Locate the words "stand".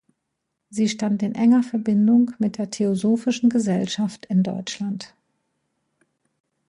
0.89-1.21